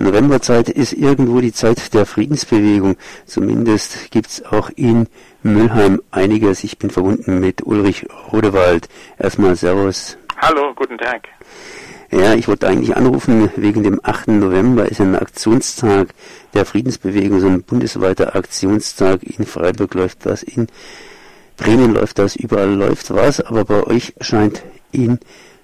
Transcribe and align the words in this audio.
Novemberzeit 0.00 0.70
ist 0.70 0.94
irgendwo 0.94 1.40
die 1.40 1.52
Zeit 1.52 1.92
der 1.92 2.06
Friedensbewegung. 2.06 2.96
Zumindest 3.26 4.10
gibt's 4.10 4.42
auch 4.42 4.70
in 4.74 5.08
Müllheim 5.42 6.00
einiges. 6.10 6.64
Ich 6.64 6.78
bin 6.78 6.88
verbunden 6.88 7.38
mit 7.38 7.66
Ulrich 7.66 8.06
Rodewald. 8.32 8.88
Erstmal 9.18 9.56
Servus. 9.56 10.16
Hallo, 10.38 10.72
guten 10.74 10.96
Tag. 10.96 11.28
Ja, 12.10 12.34
ich 12.34 12.48
wollte 12.48 12.66
eigentlich 12.66 12.96
anrufen, 12.96 13.50
wegen 13.56 13.82
dem 13.82 14.00
8. 14.02 14.28
November 14.28 14.90
ist 14.90 15.02
ein 15.02 15.14
Aktionstag 15.14 16.08
der 16.54 16.64
Friedensbewegung, 16.64 17.40
so 17.40 17.48
ein 17.48 17.62
bundesweiter 17.62 18.34
Aktionstag. 18.34 19.22
In 19.22 19.44
Freiburg 19.44 19.94
läuft 19.94 20.24
das, 20.24 20.42
in 20.42 20.68
Bremen 21.58 21.92
läuft 21.92 22.18
das, 22.18 22.36
überall 22.36 22.72
läuft 22.72 23.14
was, 23.14 23.40
aber 23.40 23.66
bei 23.66 23.84
euch 23.84 24.14
scheint 24.22 24.62
in 24.92 25.20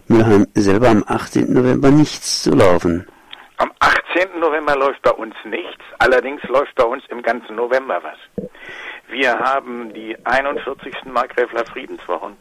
Mülheim 0.08 0.46
selber 0.54 0.90
am 0.90 1.04
18. 1.06 1.52
November 1.52 1.90
nichts 1.90 2.42
zu 2.42 2.50
laufen. 2.50 3.06
Am 4.16 4.22
18. 4.22 4.40
November 4.40 4.74
läuft 4.76 5.02
bei 5.02 5.10
uns 5.10 5.34
nichts, 5.44 5.84
allerdings 5.98 6.42
läuft 6.44 6.74
bei 6.76 6.84
uns 6.84 7.04
im 7.08 7.20
ganzen 7.20 7.54
November 7.54 8.02
was. 8.02 8.48
Wir 9.08 9.38
haben 9.38 9.92
die 9.92 10.16
41. 10.24 11.04
Markgräfler 11.04 11.66
Friedenswochen. 11.66 12.38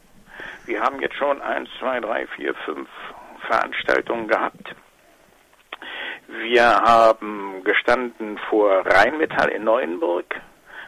Wir 0.66 0.80
haben 0.80 1.02
jetzt 1.02 1.16
schon 1.16 1.42
1, 1.42 1.70
2, 1.80 2.00
3, 2.00 2.28
4, 2.28 2.56
5 2.56 2.90
Veranstaltungen 3.46 4.30
gehabt. 4.30 4.74
Wir 6.30 6.64
haben 6.64 7.62
gestanden 7.66 8.38
vor 8.50 8.86
Rheinmetall 8.86 9.50
in 9.50 9.66
Neuenburg. 9.66 10.34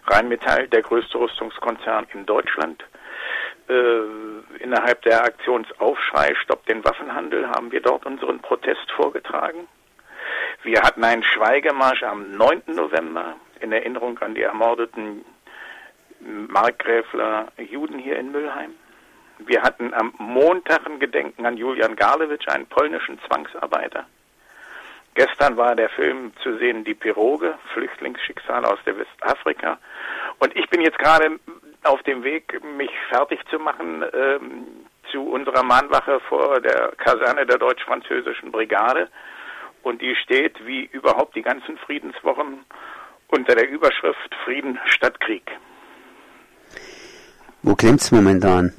Rheinmetall, 0.05 0.70
der 0.70 0.84
größte 0.84 1.20
Rüstungskonzern 1.20 2.07
in 2.13 2.26
Deutschland. 2.26 2.81
Äh, 3.67 4.63
innerhalb 4.63 5.01
der 5.01 5.26
Aktionsaufschrei 5.26 6.34
Stopp 6.43 6.65
den 6.67 6.85
Waffenhandel 6.85 7.49
haben 7.49 7.73
wir 7.73 7.81
dort 7.81 8.05
unseren 8.05 8.40
Protest 8.40 8.90
vorgetragen. 8.95 9.67
Wir 10.63 10.81
hatten 10.81 11.03
einen 11.03 11.23
Schweigemarsch 11.23 12.03
am 12.03 12.35
9. 12.35 12.63
November 12.67 13.35
in 13.61 13.71
Erinnerung 13.71 14.17
an 14.20 14.35
die 14.35 14.41
ermordeten 14.41 15.23
Markgräfler 16.20 17.48
Juden 17.57 17.99
hier 17.99 18.18
in 18.18 18.32
Müllheim. 18.32 18.73
Wir 19.40 19.62
hatten 19.62 19.93
am 19.93 20.13
Montag 20.17 20.85
ein 20.87 20.99
Gedenken 20.99 21.45
an 21.45 21.57
Julian 21.57 21.95
Garlewitsch, 21.95 22.48
einen 22.48 22.65
polnischen 22.65 23.20
Zwangsarbeiter. 23.27 24.05
Gestern 25.13 25.57
war 25.57 25.76
der 25.76 25.90
Film 25.90 26.32
zu 26.43 26.57
sehen, 26.57 26.84
Die 26.84 26.93
Piroge, 26.93 27.57
Flüchtlingsschicksale 27.73 28.67
aus 28.67 28.79
der 28.85 28.98
Westafrika. 28.98 29.77
Und 30.39 30.55
ich 30.55 30.70
bin 30.70 30.82
jetzt 30.82 30.99
gerade 30.99 31.39
auf 31.84 32.01
dem 32.04 32.23
Weg, 32.23 32.62
mich 32.77 32.91
fertig 33.10 33.39
zu 33.49 33.60
machen 33.60 34.04
ähm, 34.13 34.67
zu 35.12 35.21
unserer 35.23 35.63
Mahnwache 35.63 36.20
vor 36.21 36.60
der 36.60 36.93
Kaserne 36.98 37.45
der 37.45 37.57
deutsch-französischen 37.57 38.51
Brigade. 38.51 39.07
Und 39.88 40.02
die 40.02 40.16
steht, 40.16 40.54
wie 40.66 40.84
überhaupt 40.91 41.34
die 41.38 41.41
ganzen 41.41 41.77
Friedenswochen, 41.77 42.66
unter 43.30 43.55
der 43.55 43.70
Überschrift 43.70 44.35
Frieden 44.44 44.77
statt 44.84 45.18
Krieg. 45.21 45.49
Wo 47.62 47.74
klemmt's 47.74 48.12
momentan? 48.12 48.74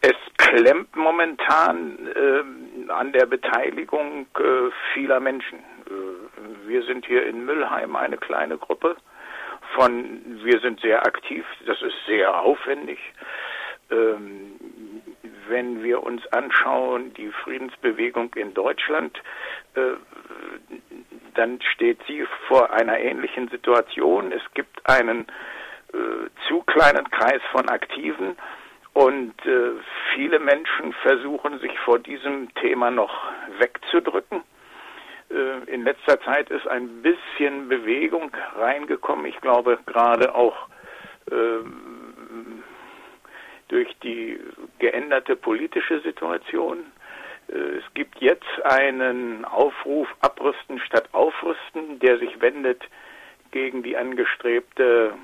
Es 0.00 0.16
klemmt 0.38 0.96
momentan 0.96 1.98
äh, 2.08 2.90
an 2.90 3.12
der 3.12 3.26
Beteiligung 3.26 4.26
äh, 4.36 4.70
vieler 4.92 5.20
Menschen. 5.20 5.60
Äh, 5.86 6.68
wir 6.68 6.82
sind 6.82 7.06
hier 7.06 7.24
in 7.24 7.44
Müllheim 7.44 7.94
eine 7.94 8.16
kleine 8.16 8.58
Gruppe 8.58 8.96
von, 9.76 10.20
wir 10.42 10.58
sind 10.58 10.80
sehr 10.80 11.06
aktiv, 11.06 11.44
das 11.66 11.80
ist 11.80 11.94
sehr 12.08 12.42
aufwendig. 12.42 12.98
Ähm, 13.92 14.59
wenn 15.50 15.82
wir 15.82 16.02
uns 16.02 16.26
anschauen, 16.28 17.12
die 17.14 17.30
Friedensbewegung 17.44 18.32
in 18.34 18.54
Deutschland, 18.54 19.20
äh, 19.74 19.80
dann 21.34 21.60
steht 21.74 21.98
sie 22.06 22.24
vor 22.48 22.72
einer 22.72 22.98
ähnlichen 22.98 23.48
Situation. 23.48 24.32
Es 24.32 24.42
gibt 24.54 24.80
einen 24.88 25.26
äh, 25.92 26.30
zu 26.48 26.62
kleinen 26.62 27.10
Kreis 27.10 27.42
von 27.52 27.68
Aktiven, 27.68 28.36
und 28.92 29.34
äh, 29.46 29.70
viele 30.14 30.40
Menschen 30.40 30.92
versuchen 31.02 31.60
sich 31.60 31.78
vor 31.80 32.00
diesem 32.00 32.52
Thema 32.54 32.90
noch 32.90 33.12
wegzudrücken. 33.58 34.42
In 35.66 35.84
letzter 35.84 36.20
Zeit 36.22 36.50
ist 36.50 36.66
ein 36.66 37.02
bisschen 37.02 37.68
Bewegung 37.68 38.32
reingekommen. 38.58 39.26
Ich 39.26 39.40
glaube 39.40 39.78
gerade 39.86 40.34
auch 40.34 40.66
durch 43.70 43.96
die 44.02 44.38
geänderte 44.78 45.36
politische 45.36 46.00
Situation. 46.00 46.78
Äh, 47.48 47.78
es 47.78 47.94
gibt 47.94 48.20
jetzt 48.20 48.64
einen 48.64 49.44
Aufruf 49.44 50.08
Abrüsten 50.20 50.78
statt 50.80 51.08
Aufrüsten, 51.12 51.98
der 52.00 52.18
sich 52.18 52.40
wendet 52.40 52.82
gegen 53.52 53.82
die 53.82 53.96
angestrebte 53.96 55.14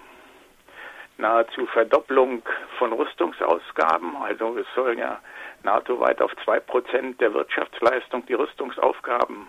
nahezu 1.19 1.67
Verdopplung 1.67 2.43
von 2.79 2.93
Rüstungsausgaben. 2.93 4.17
Also 4.17 4.57
es 4.59 4.67
sollen 4.75 4.99
ja 4.99 5.19
NATO-weit 5.63 6.21
auf 6.21 6.33
zwei 6.45 6.61
Prozent 6.61 7.21
der 7.21 7.33
Wirtschaftsleistung 7.33 8.27
die 8.27 8.35
Rüstungsaufgaben 8.35 9.47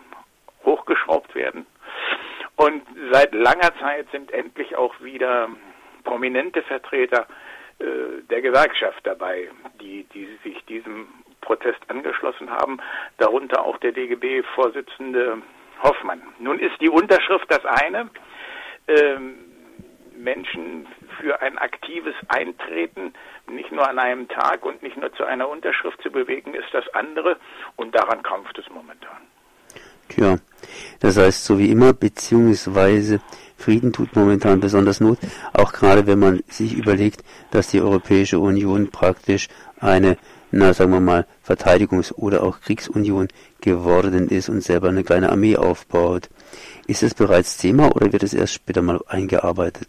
hochgeschraubt 0.63 1.35
werden. 1.35 1.65
Und 2.55 2.81
seit 3.11 3.33
langer 3.33 3.75
Zeit 3.79 4.07
sind 4.11 4.31
endlich 4.31 4.75
auch 4.75 4.99
wieder 5.01 5.49
prominente 6.03 6.63
Vertreter 6.63 7.27
der 7.79 8.41
Gewerkschaft 8.41 9.05
dabei, 9.05 9.49
die, 9.79 10.05
die 10.13 10.27
sich 10.43 10.63
diesem 10.65 11.07
Protest 11.41 11.79
angeschlossen 11.87 12.49
haben, 12.49 12.79
darunter 13.17 13.63
auch 13.63 13.77
der 13.77 13.91
DGB-Vorsitzende 13.91 15.41
Hoffmann. 15.81 16.21
Nun 16.39 16.59
ist 16.59 16.79
die 16.81 16.89
Unterschrift 16.89 17.45
das 17.49 17.63
eine. 17.65 18.09
Ähm, 18.87 19.35
Menschen 20.17 20.87
für 21.21 21.41
ein 21.41 21.57
aktives 21.57 22.15
Eintreten 22.27 23.13
nicht 23.49 23.71
nur 23.71 23.87
an 23.87 23.99
einem 23.99 24.27
Tag 24.27 24.65
und 24.65 24.81
nicht 24.81 24.97
nur 24.97 25.13
zu 25.13 25.23
einer 25.23 25.47
Unterschrift 25.47 26.01
zu 26.01 26.11
bewegen, 26.11 26.53
ist 26.53 26.73
das 26.73 26.87
andere 26.93 27.37
und 27.75 27.95
daran 27.95 28.23
krampft 28.23 28.57
es 28.57 28.67
momentan. 28.69 29.17
Tja, 30.09 30.37
das 30.99 31.17
heißt 31.17 31.45
so 31.45 31.59
wie 31.59 31.71
immer, 31.71 31.93
beziehungsweise 31.93 33.21
Frieden 33.57 33.91
tut 33.91 34.15
momentan 34.15 34.59
besonders 34.59 34.99
Not, 34.99 35.17
auch 35.53 35.73
gerade 35.73 36.07
wenn 36.07 36.19
man 36.19 36.43
sich 36.47 36.75
überlegt, 36.77 37.23
dass 37.51 37.69
die 37.69 37.81
Europäische 37.81 38.39
Union 38.39 38.89
praktisch 38.91 39.49
eine, 39.79 40.17
na 40.51 40.73
sagen 40.73 40.91
wir 40.91 40.99
mal, 40.99 41.25
Verteidigungs- 41.45 42.13
oder 42.13 42.43
auch 42.43 42.61
Kriegsunion 42.61 43.27
geworden 43.61 44.29
ist 44.29 44.49
und 44.49 44.61
selber 44.61 44.89
eine 44.89 45.03
kleine 45.03 45.31
Armee 45.31 45.57
aufbaut. 45.57 46.29
Ist 46.87 47.03
es 47.03 47.13
bereits 47.13 47.57
Thema 47.57 47.93
oder 47.95 48.13
wird 48.13 48.23
es 48.23 48.33
erst 48.33 48.53
später 48.53 48.81
mal 48.81 49.01
eingearbeitet? 49.07 49.87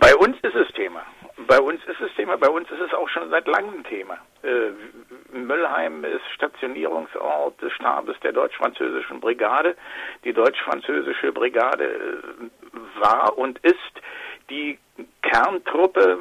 Bei 0.00 0.14
uns 0.16 0.36
ist 0.42 0.54
es 0.54 0.74
Thema. 0.74 1.02
Bei 1.36 1.60
uns 1.60 1.84
ist 1.84 2.00
es 2.00 2.14
Thema, 2.14 2.38
bei 2.38 2.48
uns 2.48 2.70
ist 2.70 2.80
es 2.80 2.94
auch 2.94 3.08
schon 3.10 3.28
seit 3.28 3.46
langem 3.46 3.84
Thema. 3.84 4.16
Äh, 4.42 4.70
Müllheim 5.36 6.02
ist 6.04 6.24
Stationierungsort 6.34 7.60
des 7.60 7.72
Stabes 7.74 8.16
der 8.22 8.32
deutsch-französischen 8.32 9.20
Brigade. 9.20 9.76
Die 10.24 10.32
deutsch-französische 10.32 11.32
Brigade 11.32 11.84
äh, 11.84 13.00
war 13.00 13.36
und 13.36 13.58
ist 13.58 13.76
die 14.48 14.78
Kerntruppe 15.20 16.20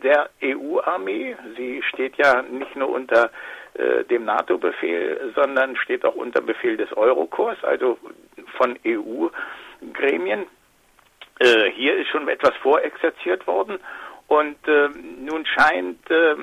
der 0.00 0.30
EU-Armee. 0.44 1.36
Sie 1.56 1.82
steht 1.82 2.16
ja 2.16 2.42
nicht 2.42 2.76
nur 2.76 2.90
unter 2.90 3.30
äh, 3.74 4.04
dem 4.04 4.26
NATO-Befehl, 4.26 5.32
sondern 5.34 5.74
steht 5.74 6.04
auch 6.04 6.14
unter 6.14 6.40
Befehl 6.40 6.76
des 6.76 6.92
Eurokorps, 6.96 7.64
also 7.64 7.98
von 8.56 8.78
EU-Gremien. 8.86 10.46
Äh, 11.40 11.70
hier 11.72 11.96
ist 11.96 12.08
schon 12.08 12.28
etwas 12.28 12.54
vorexerziert 12.62 13.46
worden 13.48 13.80
und 14.30 14.56
äh, 14.68 14.88
nun 15.18 15.44
scheint 15.44 16.08
äh, 16.08 16.36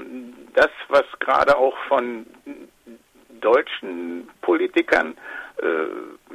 das, 0.53 0.69
was 0.89 1.05
gerade 1.19 1.57
auch 1.57 1.77
von 1.87 2.25
deutschen 3.39 4.29
Politikern 4.41 5.15
äh, 5.61 5.85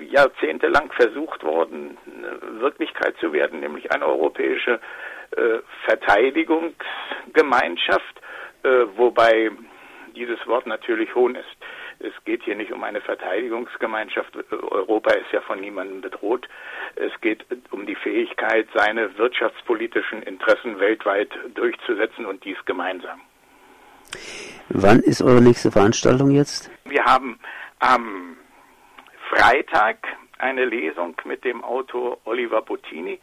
jahrzehntelang 0.02 0.90
versucht 0.92 1.44
worden, 1.44 1.98
Wirklichkeit 2.58 3.16
zu 3.20 3.34
werden, 3.34 3.60
nämlich 3.60 3.92
eine 3.92 4.06
europäische 4.06 4.80
äh, 5.36 5.58
Verteidigungsgemeinschaft, 5.84 8.22
äh, 8.62 8.86
wobei 8.96 9.50
dieses 10.16 10.38
Wort 10.46 10.66
natürlich 10.66 11.14
hohn 11.14 11.34
ist. 11.34 11.61
Es 12.02 12.12
geht 12.24 12.42
hier 12.42 12.56
nicht 12.56 12.72
um 12.72 12.82
eine 12.82 13.00
Verteidigungsgemeinschaft. 13.00 14.36
Europa 14.50 15.12
ist 15.12 15.30
ja 15.32 15.40
von 15.42 15.60
niemandem 15.60 16.00
bedroht. 16.00 16.48
Es 16.96 17.12
geht 17.20 17.44
um 17.70 17.86
die 17.86 17.94
Fähigkeit, 17.94 18.66
seine 18.74 19.16
wirtschaftspolitischen 19.18 20.22
Interessen 20.22 20.80
weltweit 20.80 21.30
durchzusetzen 21.54 22.26
und 22.26 22.44
dies 22.44 22.56
gemeinsam. 22.64 23.20
Wann 24.68 24.98
ist 25.00 25.22
eure 25.22 25.40
nächste 25.40 25.70
Veranstaltung 25.70 26.30
jetzt? 26.30 26.70
Wir 26.84 27.04
haben 27.04 27.38
am 27.78 28.36
Freitag 29.28 29.98
eine 30.38 30.64
Lesung 30.64 31.14
mit 31.24 31.44
dem 31.44 31.62
Autor 31.62 32.18
Oliver 32.24 32.62
Bottini 32.62 33.20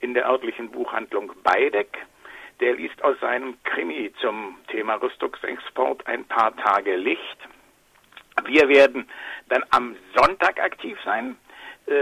in 0.00 0.14
der 0.14 0.28
örtlichen 0.28 0.70
Buchhandlung 0.70 1.30
Beideck. 1.44 1.96
Der 2.60 2.74
liest 2.74 3.02
aus 3.04 3.18
seinem 3.20 3.56
Krimi 3.64 4.12
zum 4.20 4.56
Thema 4.68 4.94
Rüstungsexport 4.94 6.06
ein 6.06 6.24
paar 6.24 6.56
Tage 6.56 6.96
Licht. 6.96 7.38
Wir 8.44 8.68
werden 8.68 9.08
dann 9.48 9.64
am 9.70 9.96
Sonntag 10.14 10.62
aktiv 10.62 10.98
sein. 11.04 11.36
Äh, 11.86 11.92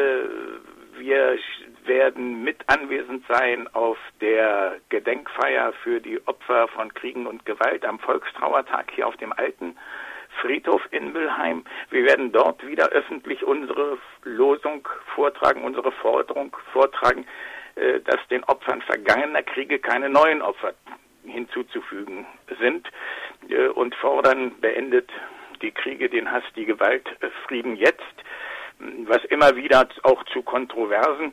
wir 0.99 1.39
werden 1.87 2.43
mit 2.43 2.57
anwesend 2.67 3.25
sein 3.29 3.69
auf 3.75 3.99
der 4.21 4.77
Gedenkfeier 4.89 5.73
für 5.83 6.01
die 6.01 6.21
Opfer 6.27 6.69
von 6.69 6.93
Kriegen 6.95 7.27
und 7.27 7.45
Gewalt 7.45 7.85
am 7.85 7.99
Volkstrauertag 7.99 8.91
hier 8.95 9.07
auf 9.07 9.17
dem 9.17 9.33
alten 9.33 9.77
Friedhof 10.41 10.83
in 10.91 11.13
Mülheim. 11.13 11.65
Wir 11.91 12.05
werden 12.05 12.33
dort 12.33 12.67
wieder 12.67 12.89
öffentlich 12.89 13.45
unsere 13.45 13.99
Losung 14.25 14.89
vortragen, 15.15 15.63
unsere 15.63 15.93
Forderung 15.93 16.57
vortragen, 16.73 17.27
äh, 17.77 18.01
dass 18.01 18.27
den 18.29 18.45
Opfern 18.45 18.83
vergangener 18.83 19.43
Kriege 19.43 19.79
keine 19.79 20.09
neuen 20.09 20.43
Opfer 20.43 20.75
hinzuzufügen 21.25 22.27
sind 22.61 22.89
äh, 23.49 23.69
und 23.69 23.95
fordern, 23.97 24.53
beendet 24.61 25.11
die 25.65 25.73
Kriege, 25.73 26.09
den 26.09 26.31
Hass, 26.31 26.45
die 26.55 26.67
Gewalt, 26.67 27.07
äh, 27.21 27.29
Frieden 27.47 27.77
jetzt, 27.77 28.15
was 29.07 29.25
immer 29.27 29.57
wieder 29.57 29.89
auch 30.03 30.23
zu 30.25 30.43
Kontroversen, 30.43 31.33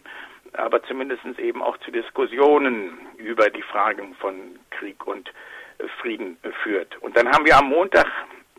aber 0.54 0.81
zumindest 0.83 1.24
eben 1.38 1.62
auch 1.62 1.78
zu 1.78 1.92
Diskussionen 1.92 2.98
über 3.18 3.50
die 3.50 3.62
Fragen 3.62 4.16
von 4.16 4.60
Krieg 4.69 5.06
und 5.06 5.30
äh, 5.30 5.88
Frieden 6.01 6.38
führt. 6.63 6.98
Und 7.01 7.18
dann 7.18 7.30
haben 7.30 7.45
wir 7.45 7.57
am 7.57 7.69
Montag 7.69 8.07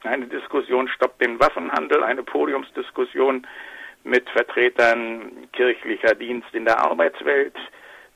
eine 0.05 0.27
Diskussion 0.27 0.89
Stopp 0.89 1.19
den 1.19 1.41
Waffenhandel, 1.41 2.03
eine 2.03 2.23
Podiumsdiskussion 2.23 3.47
mit 4.05 4.29
Vertretern 4.31 5.49
kirchlicher 5.53 6.15
Dienst 6.15 6.53
in 6.55 6.65
der 6.65 6.81
Arbeitswelt, 6.81 7.57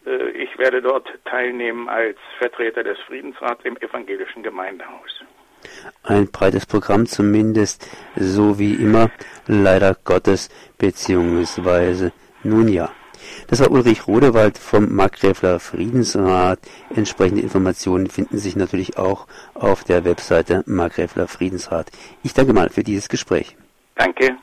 äh, 0.07 0.31
ich 0.31 0.57
werde 0.59 0.81
dort 0.81 1.09
teilnehmen 1.25 1.89
als 1.89 2.19
Vertreter 2.39 2.83
des 2.85 2.99
Friedensrats 3.01 3.65
im 3.65 3.77
evangelischen 3.79 4.43
Gemeindehaus. 4.43 5.25
Ein 6.07 6.29
breites 6.29 6.67
Programm 6.67 7.07
zumindest, 7.07 7.87
so 8.15 8.61
wie 8.61 8.75
immer, 8.75 9.11
leider 9.47 9.97
Gottes, 10.05 10.49
beziehungsweise 10.79 12.13
nun 12.45 12.69
ja. 12.69 12.91
Das 13.49 13.59
war 13.59 13.73
Ulrich 13.73 14.07
Rodewald 14.07 14.57
vom 14.57 14.95
Markgräfler 14.95 15.59
Friedensrat. 15.59 16.61
Entsprechende 16.95 17.43
Informationen 17.43 18.07
finden 18.07 18.39
sich 18.39 18.55
natürlich 18.55 18.99
auch 18.99 19.27
auf 19.55 19.83
der 19.83 20.05
Webseite 20.05 20.63
Markgräfler 20.67 21.27
Friedensrat. 21.27 21.91
Ich 22.23 22.35
danke 22.35 22.53
mal 22.53 22.71
für 22.71 22.85
dieses 22.85 23.09
Gespräch. 23.09 23.57
Danke. 23.97 24.37